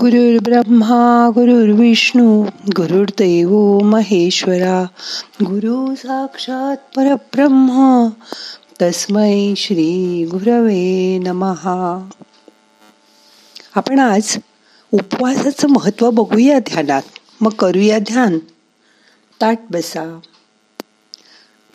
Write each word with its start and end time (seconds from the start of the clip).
गुरुर् 0.00 0.44
ब्रह्मा 0.44 1.30
गुरुर्विष्णू 1.34 2.42
गुरुर्देव 2.76 3.78
महेश्वरा 3.78 4.84
गुरु 5.42 5.94
साक्षात 5.94 6.76
परब्रह्म 6.96 8.08
तस्मै 8.82 9.54
श्री 9.56 10.24
गुरवे 10.26 11.18
नमहा 11.18 12.10
आपण 13.74 13.98
आज 13.98 14.38
उपवासाचं 14.92 15.68
महत्त्व 15.68 16.10
बघूया 16.10 16.58
ध्यानात. 16.58 17.02
मग 17.40 17.50
करूया 17.50 17.98
ध्यान. 17.98 18.38
ताट 19.40 19.58
बसा. 19.70 20.20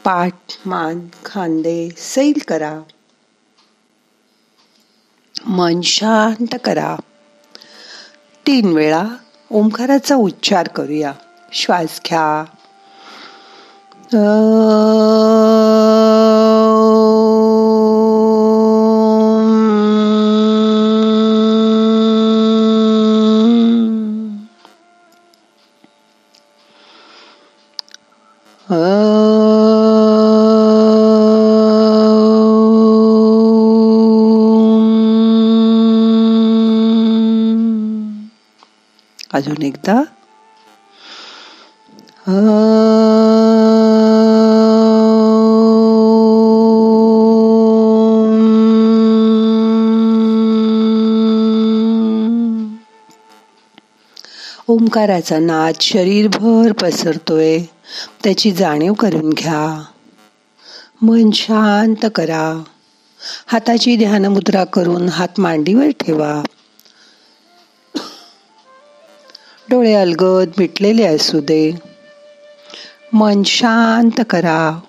पाठ 0.04 0.38
मान 0.66 1.08
खांदे 1.26 1.90
सैल 1.98 2.40
करा. 2.48 2.82
मन 5.48 5.82
शांत 5.82 6.56
करा. 6.64 6.96
तीन 8.52 8.74
वेळा 8.74 9.04
ओंकाराचा 9.52 10.16
उच्चार 10.16 10.68
करूया. 10.68 11.12
श्वास 11.54 12.02
घ्या. 12.05 12.44
अजून 39.41 39.62
एकदा. 39.62 40.02
ओंकाराचा 54.67 55.39
नाद 55.39 55.73
शरीरभर 55.81 56.72
पसरतोय. 56.72 57.59
त्याची 58.23 58.52
जाणीव 58.52 58.94
करून 58.94 59.30
घ्या. 59.30 59.84
मन 61.02 61.31
शांत 61.31 62.06
करा. 62.16 62.64
हाताची 63.47 63.95
ध्यानमुद्रा 63.95 64.64
करून 64.64 65.09
हात 65.09 65.39
मांडीवर 65.39 65.89
ठेवा. 65.89 66.42
डोळे 69.72 69.94
अलगद 69.94 70.50
मिटलेले 70.58 71.03
असू 71.03 71.39
दे. 71.39 71.72
मन 73.14 73.44
शांत 73.44 74.22
करा. 74.30 74.80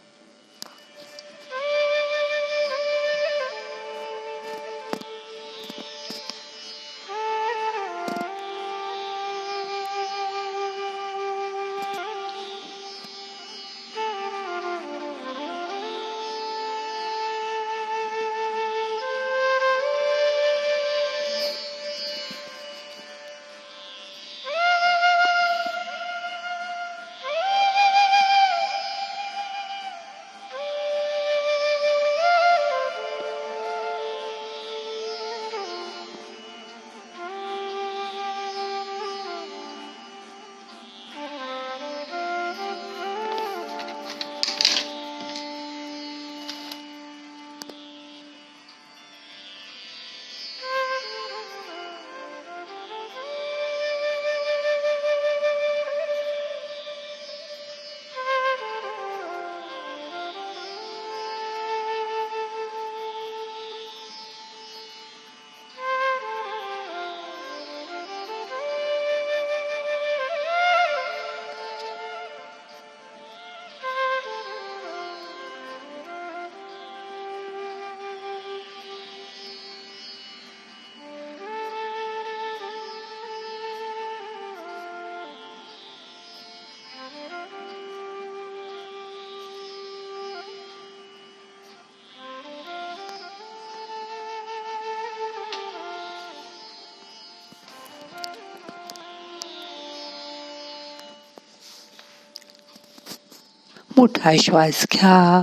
मोठा 103.96 104.32
श्वास 104.38 104.86
घ्या. 104.92 105.42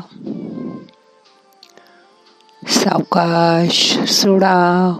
सावकाश 2.67 3.99
सोडा. 3.99 4.99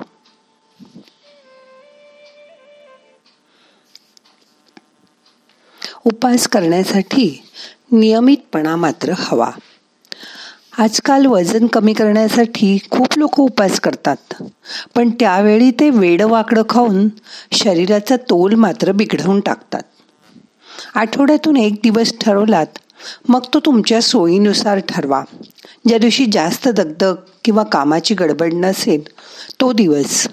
उपास 6.06 6.48
करण्यासाठी 6.48 7.44
नियमितपणा 7.92 8.76
मात्र 8.76 9.14
हवा. 9.18 9.52
आजकाल 10.78 11.26
वजन 11.26 11.68
कमी 11.68 11.94
करण्यासाठी 11.94 12.78
खूप 12.90 13.08
लोक 13.18 13.40
उपास 13.40 13.80
करतात. 13.80 14.44
पण 14.96 15.09
त्यावेळी 15.09 15.72
ते 15.72 15.90
वेडवाकडं 15.90 16.62
खाऊन 16.70 17.09
शरीराचा 17.52 18.16
तोल 18.18 18.54
मात्र 18.54 18.92
बिघडवून 18.92 19.40
टाकतात. 19.40 19.82
आठवड्यातून 20.96 21.58
एक 21.58 21.74
दिवस 21.74 22.14
ठरवलात 22.22 22.66
मग 23.28 23.40
तो 23.54 23.60
तुमच्या 23.60 24.02
सोयीनुसार 24.02 24.80
ठरवा. 24.80 25.24
ज्या 25.88 25.98
दिवशी 25.98 26.26
जास्त 26.32 26.68
दगदग 26.68 27.16
किंवा 27.44 27.64
कामाची 27.64 28.16
गडबड 28.16 28.54
नसेल 28.54 29.02
तो 29.62 29.74
दिवस. 29.74 30.28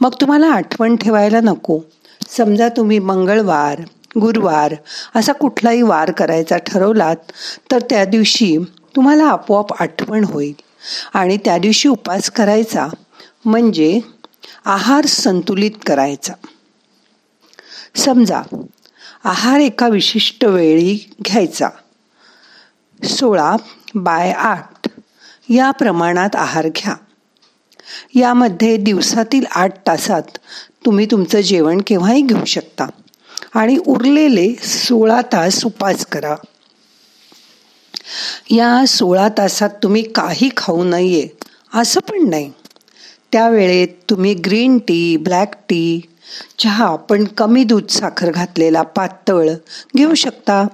मग 0.00 0.10
तुम्हाला 0.20 0.46
आठवण 0.46 0.96
ठेवायला 0.96 1.40
नको. 1.40 1.80
समजा 2.28 2.68
तुम्ही 2.68 2.98
मंगळवार 2.98 3.80
गुरुवार 4.20 4.74
असा 5.14 5.32
कुठलाही 5.32 5.82
वार 5.82 6.10
करायचा 6.10 6.56
ठरवलात 6.56 7.16
तर 7.70 7.78
त्या 7.90 8.04
दिवशी 8.04 8.56
तुम्हाला 8.96 9.24
आपोआप 9.24 9.82
आठवण 9.82 10.24
होईल. 10.24 10.54
आणि 11.14 11.36
त्या 11.36 11.58
दिवशी 11.58 11.88
उपास 11.88 12.30
करायचा 12.30 12.88
म्हणजे 13.44 14.00
आहार 14.64 15.06
संतुलित 15.06 15.70
करायचा. 15.86 16.32
समजा 17.96 18.42
आहार 19.24 19.60
एका 19.60 19.88
विशिष्ट 19.88 20.44
वेळी 20.44 21.12
घ्यायचा. 21.24 21.68
सोळा 23.04 23.56
बाय 23.94 24.32
आठ. 24.32 24.88
या 25.48 25.70
प्रमाणात 25.70 26.30
आहार 26.34 26.68
घ्या. 26.76 26.94
यामध्ये 28.14 28.76
दिवसातील 28.76 29.44
आठ 29.50 29.74
तासात 29.86 30.38
तुम्ही 30.86 31.06
तुमचं 31.06 31.40
जेवण 31.40 31.80
केव्हाही 31.86 32.22
घेऊ 32.22 32.44
शकता. 32.44 32.86
आणि 33.54 33.78
उरलेले 33.86 34.54
सोळा 34.62 35.20
तास 35.22 35.64
उपास 35.64 36.06
करा. 36.06 36.34
या 38.50 38.86
सोळा 38.86 39.28
तासात 39.28 39.70
तुम्ही 39.82 40.02
काही 40.02 40.50
खाऊ 40.56 40.84
नये 40.84 41.28
असं 41.74 42.00
पण 42.00 42.30
नाही. 42.30 42.52
त्यावेळेत 43.32 43.88
तुम्ही 44.10 44.34
ग्रीन 44.34 44.78
टी 44.78 45.16
ब्लॅक 45.16 45.54
टी 45.54 46.00
चहा 46.58 46.96
पण 46.96 47.24
कमी 47.24 47.64
दूध 47.64 47.86
साखर 47.88 48.30
घातलेला 48.30 48.82
पातळ 48.82 49.48
घेऊ 49.96 50.14
शकता. 50.14 50.66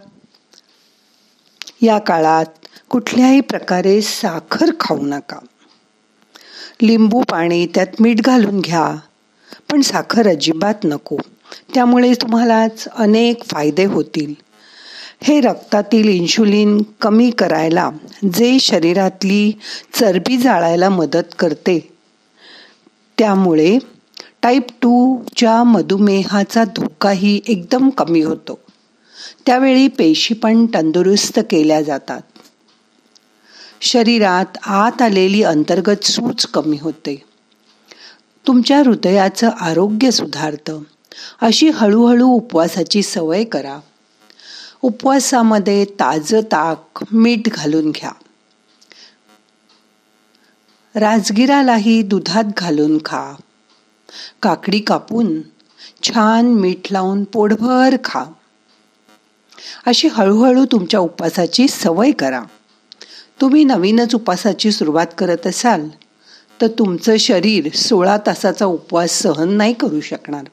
या 1.83 1.99
काळात 1.99 2.45
कुठल्याही 2.91 3.41
प्रकारे 3.41 4.03
साखर 4.03 4.71
खाऊ 4.81 4.99
नका. 5.03 5.39
लिंबू 6.83 7.23
पाणी 7.31 7.67
त्यात 7.67 7.87
मीठ 8.01 8.21
घालून 8.21 8.61
घ्या 8.61 8.97
पण 9.71 9.81
साखर 9.81 10.29
अजिबात 10.29 10.75
नको. 10.85 11.17
त्यामुळे 11.75 12.15
तुम्हालाच 12.15 12.89
अनेक 12.89 13.45
फायदे 13.45 13.85
होतील. 13.85 14.35
हे 15.23 15.41
रक्तातील 15.41 16.09
इन्शुलिन 16.09 16.83
कमी 17.01 17.31
करायला 17.31 17.91
जे 18.35 18.59
शरीरातली 18.59 19.53
चरबी 19.95 20.37
जाळायला 20.37 20.89
मदत 20.89 21.35
करते. 21.39 21.95
त्यामुळे 23.19 23.79
टाईप 24.43 24.67
टूच्या 24.83 25.65
मधुमेहाचा 25.65 26.65
धोकाही 26.65 27.41
एकदम 27.49 27.91
कमी 27.91 28.21
होतो. 28.21 28.59
त्यावेळी 29.47 29.89
पेशी 29.89 30.35
पण 30.35 30.67
तंदुरुस्त 30.67 31.39
केल्या 31.39 31.83
जातात. 31.83 32.21
शरीरात 33.81 34.59
आत 34.63 35.03
आलेली 35.03 35.43
अंतर्गत 35.43 36.05
सूच 36.05 36.47
कमी 36.47 36.79
होते. 36.81 37.25
तुमच्या 38.47 38.79
हृदयाचं 38.79 39.51
आरोग्य 39.61 40.11
सुधारतं. 40.11 40.83
अशी 41.41 41.69
हळूहळू 41.69 42.27
उपवासाची 42.27 43.03
सवय 43.03 43.45
करा. 43.45 43.79
उपवासामध्ये 44.83 45.85
ताजं 45.85 46.41
ताक 46.41 47.05
मीठ 47.13 47.49
घालून 47.49 47.91
घ्या. 47.91 48.11
राजगिरालाही 50.95 52.03
दुधात 52.03 52.45
घालून 52.57 52.99
खा. 53.05 53.35
काकडी 54.43 54.81
कापून 54.81 55.41
छान 56.03 56.47
मीठ 56.47 56.93
लावून 56.93 57.25
पोटभर 57.25 57.97
खा. 58.05 58.25
अशी 59.87 60.09
हळूहळू 60.09 60.65
तुमच्या 60.65 61.01
उपवासाची 61.01 61.69
सवय 61.69 62.11
करा. 62.11 62.43
तुम्ही 63.41 63.65
नवीनच 63.65 64.15
उपवासाची 64.15 64.73
सुरुवात 64.73 65.07
करत 65.19 65.47
असाल 65.47 65.89
तर 66.61 66.67
तुमचं 66.67 67.17
शरीर 67.17 67.69
सोळा 67.75 68.17
तासाचा 68.17 68.67
उपवास 68.67 69.11
सहन 69.11 69.49
नाही 69.49 69.75
करू 69.75 70.01
शकणार. 70.01 70.45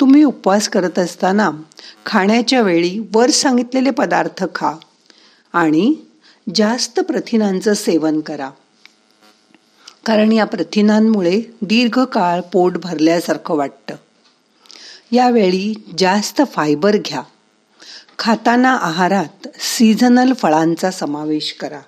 तुम्ही 0.00 0.24
उपवास 0.24 0.68
करत 0.68 0.98
असताना 0.98 1.50
खाण्याच्या 2.06 2.60
वेळी 2.60 3.08
वर 3.14 3.30
सांगितलेले 3.30 3.90
पदार्थ 3.90 4.44
खा 4.54 4.72
आणि 5.52 5.94
जास्त 6.54 7.00
प्रथिनांचं 7.00 7.74
सेवन 7.74 8.20
करा. 8.20 8.50
कारण 10.06 10.32
या 10.32 10.44
प्रथिनांमुळे 10.44 11.40
दीर्घकाळ 11.62 12.40
पोट 12.40 12.72
भरल्यासारखं 12.78 13.56
वाटतं. 13.56 13.94
यावेळी 15.12 15.74
जास्त 15.98 16.42
फायबर 16.52 16.96
घ्या. 16.96 17.22
खाताना 18.18 18.76
आहारात 18.76 19.48
सीझनल 19.60 20.32
फळांचा 20.32 20.90
समावेश 20.90 21.52
करा. 21.60 21.80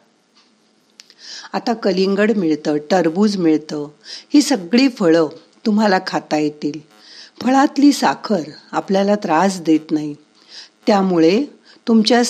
आता 1.52 1.74
कलिंगड 1.74 2.32
मिळतं 2.36 2.76
टरबूज 2.90 3.36
मिळतं 3.36 3.88
ही 4.34 4.42
सगळी 4.42 4.88
फळं 4.88 5.28
तुम्हाला 5.66 5.98
खाता 6.06 6.36
येतील. 6.36 6.80
फळातली 7.42 7.92
साखर 7.92 8.40
आपल्याला 8.72 9.14
त्रास 9.14 9.60
देत 9.60 9.90
नाही. 9.90 10.14
त्यामुळे 10.86 11.44
तुमच्या 11.88 12.22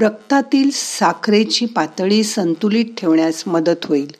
रक्तातील 0.00 0.70
साखरेची 0.72 1.66
पातळी 1.66 2.24
संतुलित 2.24 2.86
ठेवण्यास 2.98 3.42
मदत 3.46 3.84
होईल. 3.84 4.14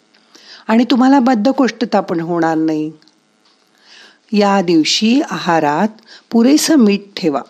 आणि 0.69 0.85
तुम्हाला 0.85 1.21
बद्धकोष्ठता 1.21 2.01
पण 2.01 2.21
होणार 2.21 2.57
नाही. 2.57 2.93
या 4.33 4.61
दिवशी 4.61 5.21
आहारात 5.31 5.89
पुरेसं 6.31 6.77
मीठ 6.77 7.01
ठेवा. 7.17 7.43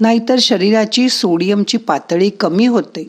नाहीतर 0.00 0.36
शरीराची 0.40 1.08
सोडियमची 1.08 1.76
पातळी 1.76 2.30
कमी 2.30 2.66
होते. 2.66 3.06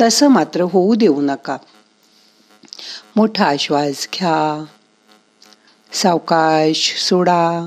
तसं 0.00 0.28
मात्र 0.28 0.60
होऊ 0.60 0.94
देऊ 0.94 1.20
नका. 1.20 1.56
मोठा 3.16 3.56
श्वास 3.58 4.08
घ्या. 4.14 4.64
सावकाश 5.92 6.94
सोडा. 6.98 7.66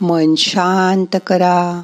मन 0.00 0.34
शांत 0.34 1.16
करा. 1.26 1.82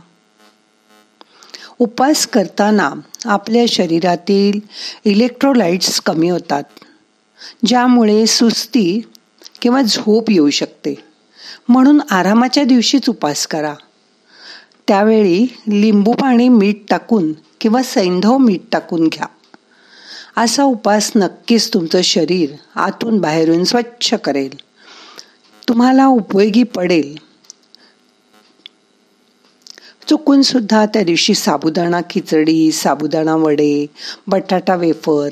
उपास 1.78 2.26
करताना 2.26 2.92
आपल्या 3.24 3.64
शरीरातील 3.68 4.60
इलेक्ट्रोलाइट्स 5.04 6.00
कमी 6.00 6.28
होतात 6.28 6.62
ज्यामुळे 7.66 8.26
सुस्ती 8.26 9.00
किंवा 9.62 9.82
झोप 9.82 10.30
येऊ 10.30 10.50
शकते. 10.50 11.07
म्हणून 11.68 12.00
आरामाच्या 12.10 12.64
दिवशीच 12.64 13.08
उपास 13.08 13.46
करा. 13.46 13.74
त्यावेळी 14.88 15.46
लिंबू 15.68 16.12
पाणी 16.12 16.48
मीठ 16.48 16.76
टाकून 16.90 17.32
किंवा 17.60 17.82
सैंधव 17.82 18.36
मीठ 18.38 18.60
टाकून 18.72 19.08
घ्या. 19.08 19.26
असा 20.42 20.62
उपास 20.62 21.12
नक्कीच 21.16 21.74
तुमचं 21.74 22.00
शरीर 22.02 22.50
आतून 22.74 23.18
बाहेरून 23.18 23.64
स्वच्छ 23.64 24.14
करेल. 24.14 24.56
तुम्हाला 25.68 26.06
उपयोगी 26.06 26.62
पडेल. 26.62 27.28
चुकून 30.08 30.42
सुद्धा 30.42 30.86
त्या 30.86 31.02
दिवशी 31.02 31.34
साबुदाणा 31.34 32.00
खिचडी 32.10 32.72
साबुदाणा 32.72 33.36
वडे 33.36 33.86
बटाटा 34.26 34.74
वेफर 34.74 35.28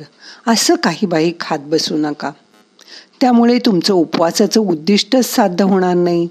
असं 0.46 0.74
काही 0.74 1.06
बाई 1.06 1.32
खात 1.40 1.58
बसू 1.58 1.96
नका. 1.96 2.30
त्यामुळे 3.20 3.58
तुमचं 3.58 3.94
उपवासाचं 3.94 4.60
उद्दिष्टच 4.60 5.24
साध्य 5.24 5.64
होणार 5.64 5.94
नाही. 5.94 6.28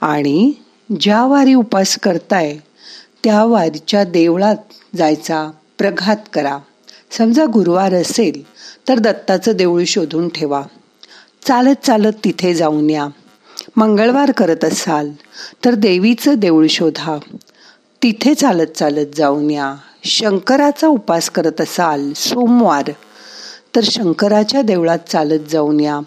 आणि 0.00 0.52
ज्या 1.00 1.24
वारी 1.24 1.54
उपास 1.54 1.98
करताय 1.98 2.56
त्या 3.24 3.44
वारीच्या 3.44 4.04
देवळात 4.04 4.56
जायचा 4.96 5.50
प्रघात 5.78 6.16
करा. 6.32 6.58
समजा 7.18 7.44
गुरुवार 7.44 7.94
असेल 7.94 8.42
तर 8.88 8.98
दत्ताचं 8.98 9.52
देऊळ 9.52 9.82
शोधून 9.86 10.28
ठेवा. 10.28 10.62
चालत 11.46 11.86
चालत 11.86 12.12
तिथे 12.24 12.54
जाऊन 12.54 12.90
या. 12.90 13.06
मंगळवार 13.76 14.30
करत 14.30 14.64
असाल 14.64 15.10
तर 15.64 15.74
देवीचं 15.74 16.34
देऊळ 16.34 16.66
शोधा. 16.66 17.18
तिथे 18.02 18.34
चालत 18.34 18.66
चालत 18.66 19.06
जाऊन 19.16 19.50
या. 19.50 19.74
शंकराचा 20.04 20.86
उपास 20.86 21.30
करत 21.30 21.60
असाल 21.60 22.12
सोमवार. 22.12 22.84
तर 23.76 23.80
शंकराच्या 23.84 24.62
देवळात 24.62 24.98
चालत 24.98 25.50
जाऊन 25.50 25.80
या. 25.80 26.00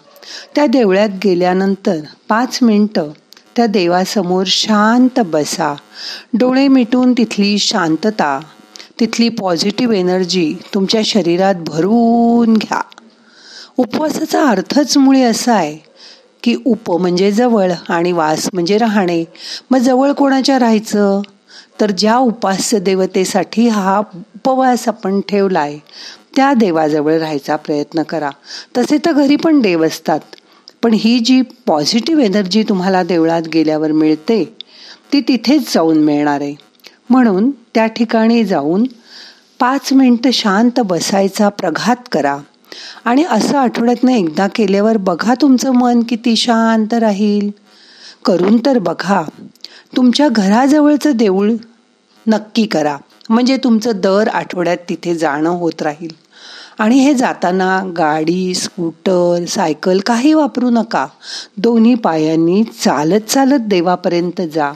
त्या 0.54 0.66
देवळात 0.66 1.08
गेल्यानंतर 1.24 1.98
पाच 2.28 2.58
मिनटं 2.62 3.10
त्या 3.56 3.66
देवासमोर 3.66 4.44
शांत 4.46 5.20
बसा. 5.20 5.74
डोळे 6.38 6.68
मिटून 6.68 7.12
तिथली 7.12 7.58
शांतता 7.58 8.40
तिथली 9.00 9.28
पॉझिटिव्ह 9.28 9.94
एनर्जी 9.96 10.54
तुमच्या 10.74 11.00
शरीरात 11.04 11.54
भरून 11.54 12.54
घ्या. 12.54 12.80
उपवासाचा 13.76 14.46
अर्थच 14.48 14.96
मुळे 14.98 15.22
असा 15.22 15.54
आहे 15.54 15.78
की 16.42 16.56
उप 16.64 16.90
म्हणजे 16.90 17.32
जवळ 17.32 17.72
आणि 17.88 18.12
वास 18.12 18.48
म्हणजे 18.52 18.78
राहणे. 18.78 19.24
मग 19.70 19.78
जवळ 19.78 20.12
कोणाच्या 20.12 20.58
राहायचं? 20.58 21.20
तर 21.80 21.90
ज्या 21.90 22.16
उपास्य 22.16 22.78
देवतेसाठी 22.78 23.68
हा 23.68 23.98
उपवास 23.98 24.88
आपण 24.88 25.20
ठेवला 25.20 25.60
आहे 25.60 25.78
त्या 26.36 26.54
देवाजवळ 26.54 27.18
राहायचा 27.18 27.56
प्रयत्न 27.56 28.02
करा. 28.02 28.30
तसे 28.78 28.98
तर 29.06 29.12
घरी 29.12 29.36
पण 29.36 29.60
देव 29.60 29.86
असतात. 29.86 30.20
पण 30.82 30.92
ही 30.92 31.18
जी 31.18 31.42
पॉझिटिव्ह 31.66 32.24
एनर्जी 32.24 32.62
तुम्हाला 32.62 33.02
देवळात 33.02 33.42
गेल्यावर 33.48 33.92
मिळते 33.92 34.56
ती 35.12 35.20
तिथेच 35.20 35.74
जाऊन 35.74 35.98
मिळणार 35.98 36.40
आहे. 36.40 36.54
म्हणून 37.10 37.50
त्या 37.50 37.86
ठिकाणी 37.86 38.44
जाऊन 38.44 38.84
पाच 39.60 39.92
मिनटं 39.92 40.30
शांत 40.30 40.80
बसायचा 40.80 41.48
प्रघात 41.48 41.96
करा. 42.12 42.38
आणि 43.04 43.24
असं 43.30 43.58
आठवड्यातनं 43.58 44.12
एकदा 44.12 44.48
केल्यावर 44.54 44.96
बघा 44.96 45.34
तुमचं 45.40 45.70
मन 45.70 46.02
किती 46.02 46.36
शांत 46.36 46.94
राहील. 46.94 47.50
करून 48.24 48.60
तर 48.66 48.78
बघा. 48.78 49.22
तुमच्या 49.96 50.28
घराजवळचं 50.28 51.12
देऊळ 51.14 51.52
नक्की 52.26 52.66
करा. 52.66 52.96
म्हणजे 53.28 53.56
तुमचं 53.56 53.92
दर 53.94 54.28
आठवड्यात 54.28 54.76
तिथे 54.88 55.14
जाणं 55.14 55.50
होत 55.50 55.82
राहील. 55.82 56.23
आणि 56.78 56.98
हे 56.98 57.14
जाताना 57.14 57.82
गाडी 57.96 58.54
स्कूटर 58.54 59.44
सायकल 59.48 60.00
काही 60.00 60.34
वापरू 60.34 60.70
नका. 60.70 61.06
दोन्ही 61.56 61.94
पायांनी 61.94 62.64
चालत 62.64 63.20
चालत 63.20 63.60
देवापर्यंत 63.60 64.40
जा. 64.40 64.72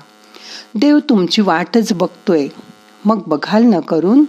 देव 0.75 0.99
तुमची 0.99 1.43
वाटच 1.43 1.93
बघतोय. 1.93 2.49
मग 3.05 3.23
बघाल 3.27 3.63
न 3.63 3.81
करून 3.81 4.25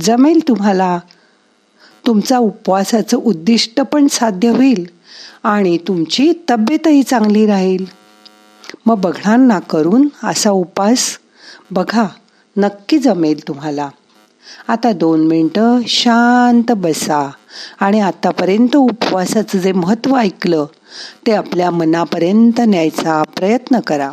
जमेल 0.00 0.48
तुम्हाला. 0.48 0.98
तुमचा 2.06 2.38
उपवासाचं 2.38 3.16
उद्दिष्ट 3.16 3.80
पण 3.80 4.06
साध्य 4.06 4.48
होईल 4.48 4.86
आणि 5.42 5.78
तुमची 5.88 6.32
तब्येतही 6.50 7.02
चांगली 7.02 7.46
राहील. 7.46 7.84
मग 8.86 9.00
बघणार 9.00 9.36
ना 9.36 9.58
करून 9.58 10.08
असा 10.24 10.50
उपास 10.50 11.18
बघा 11.70 12.06
नक्की 12.56 12.98
जमेल 12.98 13.48
तुम्हाला. 13.48 13.88
आता 14.68 14.92
दोन 14.92 15.26
मिनटं 15.26 15.80
शांत 15.86 16.72
बसा. 16.72 17.30
आणि 17.80 18.00
आतापर्यंत 18.00 18.76
उपवासाचं 18.76 19.58
जे 19.58 19.72
महत्त्व 19.72 20.16
ऐकलं 20.16 20.66
ते 21.26 21.32
आपल्या 21.32 21.70
मनापर्यंत 21.70 22.60
न्यायचा 22.60 23.22
प्रयत्न 23.36 23.80
करा. 23.80 24.12